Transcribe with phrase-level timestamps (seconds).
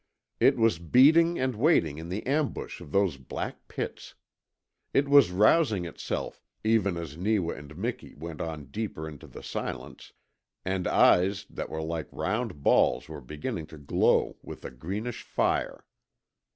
[0.39, 4.15] It was beating and waiting in the ambush of those black pits.
[4.95, 10.11] It was rousing itself, even as Neewa and Miki went on deeper into the silence,
[10.65, 15.85] and eyes that were like round balls were beginning to glow with a greenish fire.